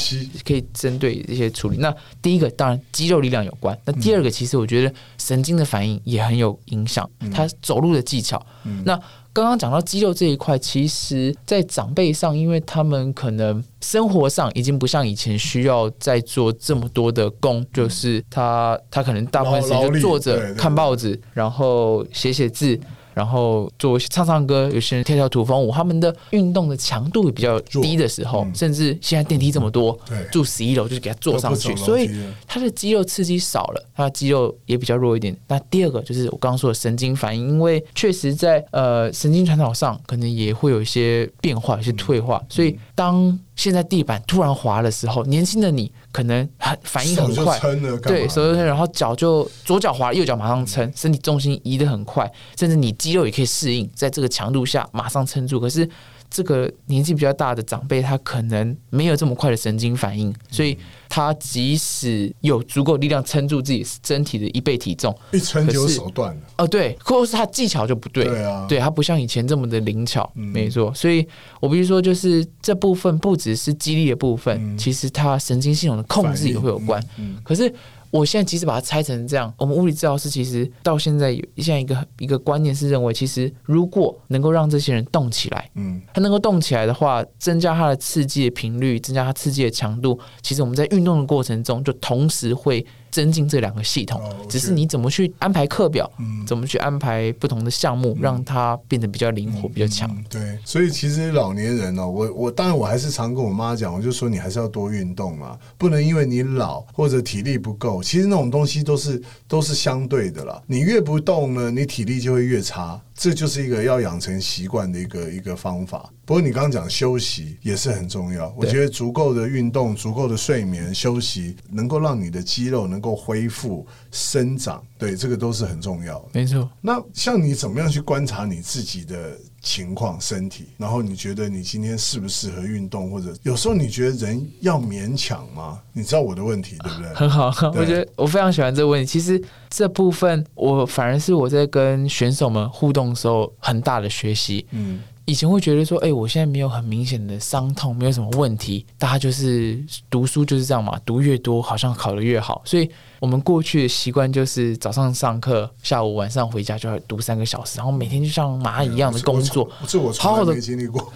[0.46, 1.78] 可以针对这些处理。
[1.78, 8.42] 那第一个当然肌肉力量有关，那第二个其实我觉得神经的反应也很有影响，他走路的技巧。
[8.86, 8.98] 那
[9.34, 22.80] 刚刚讲到肌肉这一块，其实在长辈上，因为他们可能生活上已经不像以前需要再做这么多的工，就是他他可能大部分时间就坐着看报纸，然后写写字。
[23.14, 30.18] 然后做唱唱歌，有些人跳跳土风舞，他们的运动的强度比较低的时候，甚至现在电梯这么多，对。
[30.32, 32.10] 住十一楼就是给他坐上去，所以
[32.48, 35.36] 他的肌肉刺激少了，他的肌肉也比较弱一点。
[35.48, 47.60] 那第二个就是我刚刚说的神经反应，因为确实在呃神经传导上可能也会有一些变化、有些退化，所以当现在地板突然滑的时候，年轻的你可能很反应很快，
[48.04, 55.60] 对，手就撑，然后脚就左脚滑，右脚马上撑，身体重心移得很快，甚至你肌肉也可以适应，在这个强度下马上撑住。
[55.60, 55.90] 可是
[56.32, 60.78] 这个年纪比较大的长辈，他可能没有这么快的神经反应，所以
[61.10, 66.42] 他即使有足够力量撑住自己身体的一倍体重，一撑就可是手断了。
[66.58, 70.94] 哦，对，或者是他技巧就不对，对啊对他不像以前这么的灵巧，嗯没错。
[70.94, 71.28] 所以
[71.60, 77.04] 我必须说，就是这部分不只是肌力的部分，嗯其实他神经系统的控制也会有关。
[77.18, 77.72] 嗯可是
[78.12, 96.42] 我现在即使把它拆成这样，我们物理治疗师其实到现在有现在一个一个观念是认为，其实如果能够让这些人动起来，嗯，他能够动起来的话，增加他的刺激的频率，增加他刺激的强度，其实我们在运动的过程中就同时会增进这两个系统只是你怎么去安排课表，嗯。
[96.48, 100.10] 怎么去安排不同的项目，让它变得比较灵活、比较强。
[100.10, 110.62] 嗯对，所以其实老年人哦，我我当然我还是常跟我妈讲，我就说你还是要多运动嘛，不能因为你老或者体力不够，其实那种东西都是都是相对的啦。
[110.68, 116.12] 你越不动呢，你体力就会越差，这就是一个要养成习惯的一个一个方法。
[116.26, 126.30] 不过你刚刚讲休息也是很重要，我对觉得足够的运动、足够的睡眠、休息，能够让你的肌肉能够恢复生长，对，这个都是很重要的。
[126.34, 135.80] 没错，那像你怎么样去观察你自己的情况、身体，然后你觉得你今天适不适合运动，或者有时候你觉得人要勉强吗？
[135.94, 137.14] 你知道我的问题对不对？
[137.14, 139.06] 很好， 对我觉得我非常喜欢这个问题。
[139.06, 144.66] 其实这部分我反而是我在跟选手们互动的时候很大的学习。
[144.72, 152.92] 嗯，以前会觉得说，哎、我现在没有很明显的伤痛，没有什么问题，大家就是读书就是这样嘛，读越多好像考得越好，所以
[153.22, 161.14] 我们过去的习惯就是早上上课，下午晚上回家就要读三个小时，然后每天就像蚂蚁一样的工作，这我好好的经历过。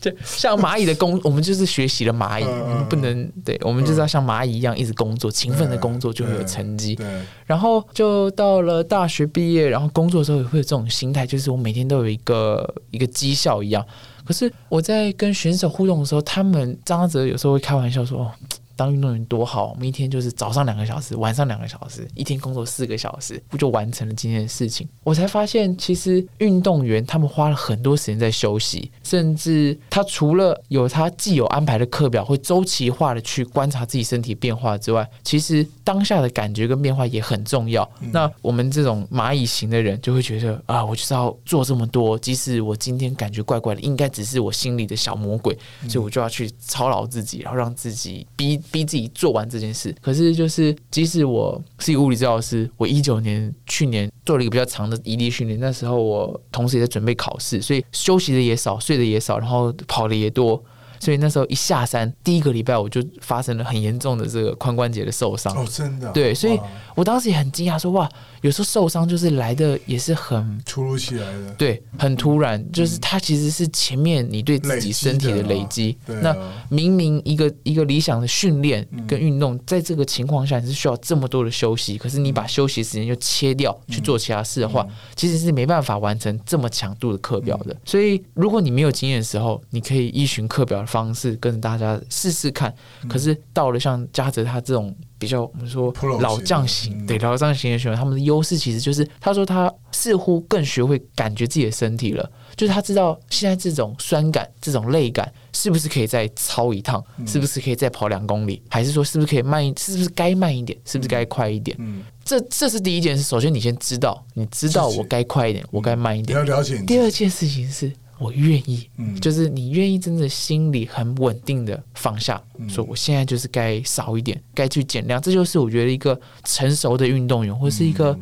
[0.00, 6.98] 就像蚂蚁的工， 我们就是学习了蚂蚁，我们不能对，我们就是要像蚂蚁一样一直工作，勤奋的工作就会有成绩。
[7.46, 13.84] 然后就到了大学毕业，然后工作的时候也会有这种心态，就是我每天都有一个一个绩效一样。
[14.24, 18.32] 可是我在跟选手互动的时候，他们张哲有时候会开玩笑说：“哦，
[18.80, 37.86] 当运动员多好，我们一天就是早上两个小时，晚上两个小时，一天工作四个小时，不就完成了今天的事情？”我才发现，其实运动员他们花了很多时间在休息，甚至他除了有他既有安排的课表，会周期化的去观察自己身体变化之外，其实当下的感觉跟变化也很重要。
[38.10, 45.54] 那我们这种蚂蚁型的人就会觉得啊，我就是要做这么多，即使我今天感觉怪怪的，应该只是我心里的小魔鬼，
[45.86, 49.94] 所以我就要去操劳自己，然后让自己逼逼自己做完这件事。
[50.00, 60.62] 可是就是，即使我是一个物理治疗师，我一九年去年做了一个比较长的毅力训练，那时候我同时也在准备考试，所以休息的也少，睡的也少，然后跑的也多。
[61.02, 65.50] 所以那时候一下山，第一个礼拜我就发生了很严重的这个髋关节的受伤。
[65.56, 66.60] 哦，真的，对，所以
[66.94, 68.06] 我当时也很惊讶，说哇，
[68.40, 75.96] 有时候受伤就是来的也是很突如其来的，对，很突然，就是它其实是前面你对自己身体的累积。
[76.22, 76.34] 那
[76.68, 87.76] 明明一个一个理想的训练跟运动，在这个情况下你是需要这么多的休息，可是你把休息时间就切掉去做其他事的话，其实是没办法完成这么强度的课表的。
[87.84, 92.74] 所以如果你没有经验的时候，你可以依循课表的方式跟着大家试试看。
[93.08, 97.06] 可是到了像嘉泽他这种比较我们说老将型，嗯。
[97.06, 107.26] 对老将型的选手，他们的优势其实就是他说他似乎更学会感觉自己的身体了，就是他知道现在这种酸感、这种累感是不是可以再超一趟，嗯。
[107.26, 111.76] 是不是可以再跑两公里，还是说是不是可以慢一，是不是该慢一点，是不是该快一点？
[111.78, 113.22] 嗯，这这是第一件事。
[113.22, 116.44] 首先，你先知道，你知道我该快一点，我该慢一你点。
[116.86, 119.18] 第二件事情是我愿意，嗯。
[119.18, 122.68] 就是你愿意真的心里很稳定的放下，嗯。
[122.68, 125.20] 说我现在就是该少一点，该去减量。
[125.20, 128.16] 这就是我觉得一个成熟的运动员，或是一个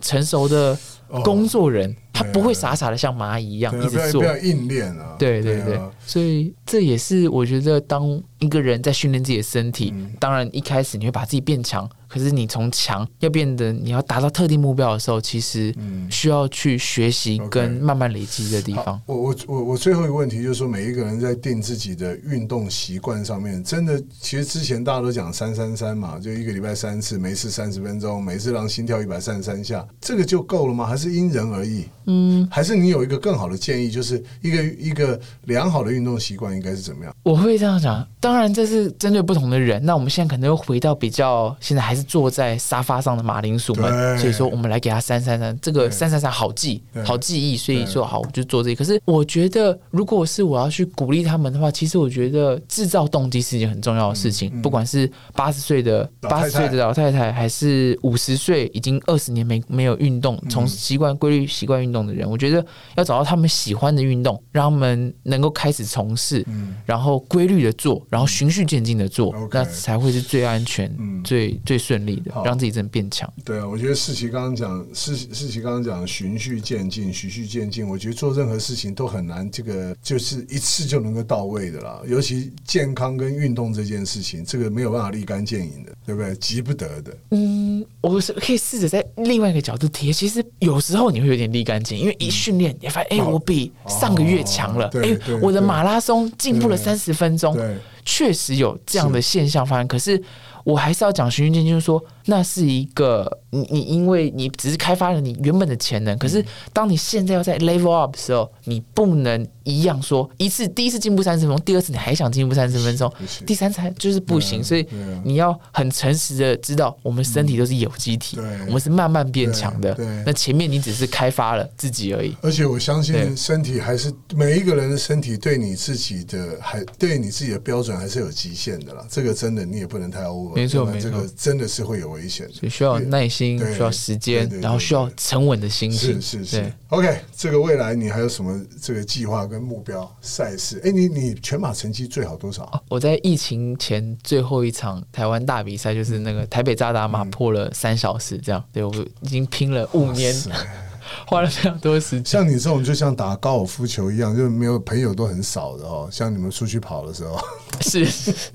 [0.00, 0.76] 成熟的
[1.08, 1.22] 哦。
[1.22, 4.20] 工作人，他不会傻傻的像蚂蚁一样一直做。
[4.20, 4.26] 不。
[4.26, 10.12] 要硬练啊，对对对啊，所以这也是我觉得，当一个人在训练自己的身体，嗯。
[10.18, 19.00] 当然一开始你会把自己变强，可是你从强要变得你要达到特定目标的时候，其实嗯需要去学习跟慢慢累积的地方好。
[19.06, 30.86] 我我我我最后一个问题就是说，每一个人在定自己的运动习惯上面，真的，其实之前大家都讲三三三嘛，就一个礼拜三次，每次三十分钟，每次让心跳一百三十三下，这个就够了吗？
[30.86, 31.84] 还是因人而异？
[32.06, 37.12] 嗯，还是你有一个更好的建议，就是一个一个良好的运动习惯应该是怎么样？
[37.24, 39.84] 我会这样讲，当然这是针对不同的人。
[39.84, 45.90] 那我们现在可能又回到比较，现在还是坐在沙发上的马铃薯们，所以说我们来给他三三三，这个对。
[45.90, 47.92] 三三三好记，好记忆，所以对。
[47.92, 48.76] 说好我就做这个。
[48.76, 54.62] 可是我觉得，如果是我要去鼓励他们的话，其实我觉得制造动机是一件很重要的事情，嗯嗯。
[54.62, 62.64] 不管是八十岁的八十岁的老太太，还是五十岁已经二十年没没有运动，从习惯规律习惯运动的人，我觉得
[62.96, 66.74] 要找到他们喜欢的运动，让他们能够开始从事，嗯。
[66.84, 71.22] 然后规律的做，然后循序渐进的做那才会是最安全、嗯。
[71.22, 73.30] 最最顺利的好，让自己真的变强。
[73.44, 77.86] 对啊，我觉得世奇刚刚讲，世世奇刚刚讲循序渐进，循序渐进。
[77.86, 82.00] 我觉得做任何事情都很难，这个就是一次就能够到位的啦。
[82.06, 86.34] 尤其健康跟运动这件事情，这个没有办法立竿见影的，对不对？
[86.36, 87.16] 急不得的。
[87.30, 90.12] 嗯，我是可以试着在另外一个角度提。
[90.12, 99.88] 其实有时候你会有点立竿见影，因为一训练，你发现，哎、哦我比上个月强了哦，哎、我的马拉松进步了三十分钟，对，确实有这样的现象发生。
[99.88, 100.22] 可是
[100.64, 113.12] 我还是要讲循序渐进，就是说那是一个你你因为你只是开发了你原本的潜能，可是当你现在要在 level up 的时候，你不能一样说一次第一次进步三十分钟，第二次你还想进步三十分钟，
[113.46, 114.64] 第三次还就是不行。
[114.64, 114.86] 所以
[115.22, 119.94] 你要很诚实的知道，我们身体都是有机体对，我们是慢慢变强的。
[120.24, 122.34] 那前面你只是开发了自己而已。
[122.40, 129.06] 而且我相信身体还是每一个人的身体对你自己的还对你自己的标准还是有极限的啦。
[129.10, 132.48] 这个真的你也不能太 over，没错没错个真的是会有危险。
[132.50, 136.20] 所以需要耐心，需要时间然后需要沉稳的心情。
[136.20, 136.72] 是是是。
[136.88, 140.80] ，OK，这个未来你还有什么这个计划跟目标赛事？
[140.84, 142.82] 哎，你你全马成绩最好多少？
[142.88, 148.62] 我在疫情前最后一场台湾大比赛，就是那个台北扎达马破了三小时，这样。
[148.72, 150.34] 对我已经拼了五年，
[151.26, 152.24] 花了非常多时间。
[152.24, 156.08] 像你这种就像打高尔夫球一样，就是没有朋友都很少的哦。
[156.10, 157.38] 像你们出去跑的时候，
[157.82, 158.04] 是，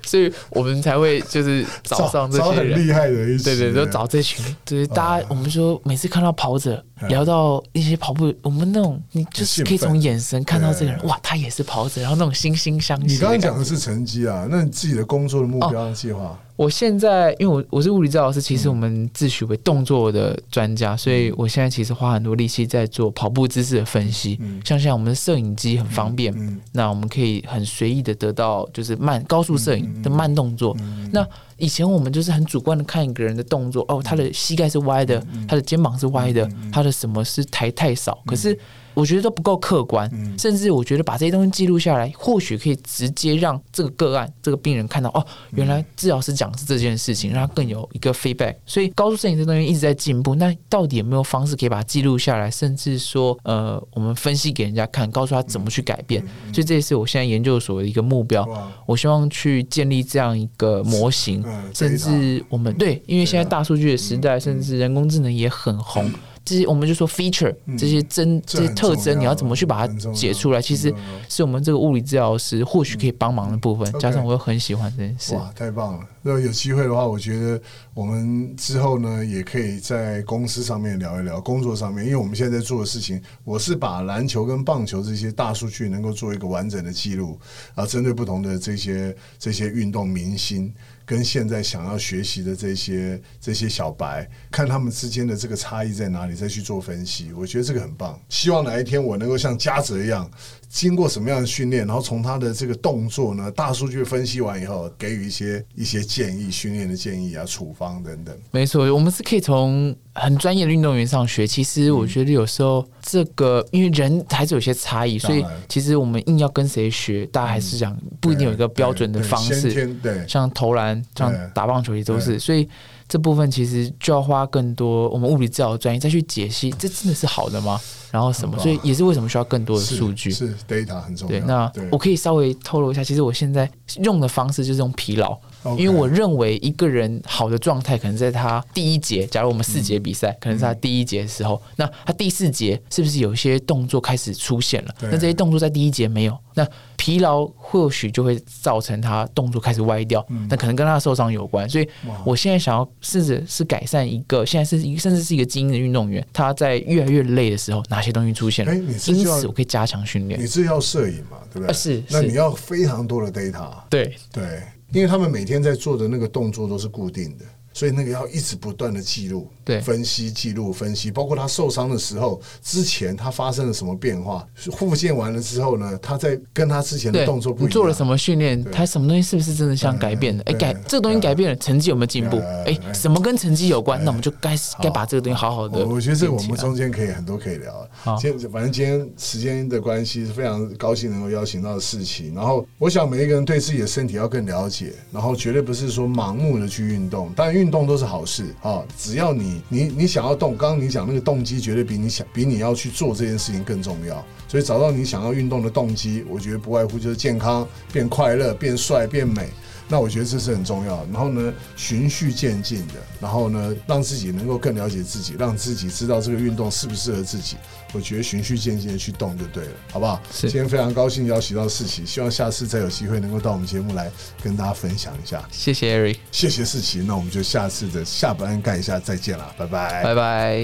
[0.03, 2.77] 所以我们才会就是找上这些人。
[2.77, 13.15] 很厉害的一些，对对，就找这群，就是大家，我们说每次看到跑者，聊到一些跑步，我们那种你就是可以从眼神看到这个人，哇，他也是跑者，然后那种惺惺相惜。
[13.15, 16.37] 你刚刚讲的是成绩啊，那你自己的工作的目标计划？
[16.55, 24.37] 我现在因为我我是物理治疗师，其实我们自诩为动作的专家，所以我现在其实花很多力气在做跑步姿势的分析。
[24.65, 30.75] 像现在我们的摄影机很方便，那我们可以很随意的得到就是慢高速摄影的慢动作。
[31.11, 38.57] 那以前我们就是很主观的看一个人的动作，哦，他的膝盖是歪的，他的肩膀是歪的，他的什么是抬太少，可是。
[38.99, 48.55] 我觉得都不够客观，甚至我觉得把这些东西记录下来，或许可以直接让这个个案、这个病人看到哦，原来治疗师讲是这件事情，让他更有一个 feedback。
[48.65, 56.21] 所以高速摄影这东西一直在进步，那到底有没有方式可以把它记录下来，甚至说呃，我们分析给人家看，告诉他怎么去改变？
[56.53, 58.45] 所以这也是我现在研究所的一个目标。
[58.85, 61.41] 我希望去建立这样一个模型，
[61.73, 66.11] 甚至我们对，因为现在大数据的时代，甚至人工智能也很红。
[66.49, 70.59] 这些我们就说 feature 这些真这些特征，你要怎么去把它解出来？
[70.59, 70.91] 其实
[71.27, 73.87] 是我们这个物理治疗师或许可以帮忙的部分。
[73.99, 76.07] 加上我又很喜欢这件事，哇，太棒了！
[76.23, 77.61] 那有机会的话，我觉得
[77.93, 87.39] 我们之后呢，也可以在公司上面聊一聊工作上面，因为我们现在在做的事情，我是把篮球跟棒球这些大数据能够做一个完整的记录，
[87.75, 90.73] 啊，针对不同的这些这些运动明星。
[91.09, 98.21] 跟现在想要学习的这些这些小白，看他们之间的这个差异在哪里，再去做分析，我觉得这个很棒。
[98.29, 100.29] 希望哪一天我能够像嘉泽一样。
[100.69, 108.37] 经过什么样的训练，然后从他的这个动作呢，大数据分析完以后，给予一些一些建议、训练的建议啊、处方等等。
[108.51, 111.47] 没错，我们是可以从很专业的运动员上学。
[111.47, 119.87] 其实我觉得有时候这个，因为人还是有些差异，所以其实我们硬要跟谁学，大家还是讲不一定有一个标准的方式。
[120.03, 122.69] 对，像投篮、像打棒球也都是，所以
[123.09, 127.81] 这部分其实就要花更多我们物理治疗专业再去解析，这真的是好的吗？
[128.11, 128.57] 然后什么？
[128.59, 130.29] 所以也是为什么需要更多的数据？
[130.29, 131.39] 是 data 很重要。
[131.39, 133.69] 对，那我可以稍微透露一下，其实我现在
[134.03, 135.35] 用的方式就是用疲劳。
[135.77, 139.25] 因为我认为一个人好的状态，可能在他第一节。
[139.27, 144.95] 假如我们四节比赛，可能是他第一节的时候，那他第四节是不是有一些动作开始出现了？
[145.01, 150.25] 那这些动作在第一节没有，那疲劳或许就会造成他动作开始歪掉。
[150.49, 151.67] 那可能跟他受伤有关。
[151.69, 151.87] 所以
[152.25, 158.73] 我现在想要试着是改善一个现在是一甚至是一个精英的运动员，他在越来越累的时候，哪些东西出现了？
[158.75, 160.39] 因此我可以加强训练。
[160.39, 161.37] 你是要摄影嘛？
[161.53, 161.73] 对不对？
[161.73, 162.03] 是。
[162.09, 163.69] 那你要非常多的 data。
[163.89, 164.61] 对对。
[164.91, 167.45] 因为他们每天在做的那个动作都是固定的。
[167.73, 174.45] 所以那个要一直不断的记录、对分析、记录、分析，包括他受伤的时候，之前他发生了什么变化？
[174.55, 177.71] 复健完了之后呢，他在跟他之前的动作不一样。
[177.71, 178.63] 做了什么训练？
[178.71, 180.43] 他什么东西是不是真的想改变了？
[180.45, 182.37] 哎，改这个东西改变了，成绩有没有进步？
[182.65, 184.03] 哎，什么跟成绩有关？
[184.03, 185.85] 那我们就该该把这个东西好好的。
[185.85, 187.87] 我觉得这个我们中间可以很多可以聊。
[187.91, 192.33] 好今天反正今天时间的关系，是非常高兴能够邀请到的事情。
[192.33, 198.45] 然后我想每一个人对自己的身体要更了解，然后绝对不是说盲目的去运动，但运动都是好事。
[198.61, 199.33] 啊，只要
[199.67, 204.25] 你你想要动，刚刚你讲那个动机绝对比你想比你要去做这件事情更重要。
[204.47, 209.49] 所以找到你想要运动的动机，我觉得不外乎就是健康、变快乐、变帅、变美。
[209.91, 211.03] 那我觉得这是很重要。
[211.11, 217.57] 然后呢，循序渐进的，然后呢，让自己能够更了解自己，让自己知道这个运动适不适合自己。
[217.91, 220.21] 我觉得循序渐进的去动就对了，好不好？
[220.31, 224.11] 今天非常高兴邀请到世奇，希望下次再有机会能够到我们节目来
[224.43, 225.43] 跟大家分享一下。
[225.51, 226.99] 谢谢 Eric，谢谢世奇。
[226.99, 230.59] 那我们就下次的下班干一下再见了，拜拜，拜拜。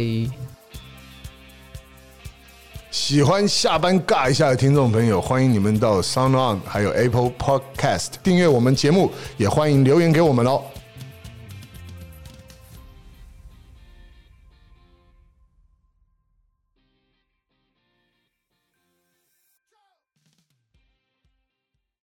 [2.91, 10.61] 喜欢下班尬一下的听众朋友，欢迎你们到 Sound On 还有 Apple Podcast 订阅我们节目，也欢迎留言给我们哦。